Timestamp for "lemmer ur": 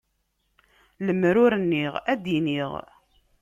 1.05-1.53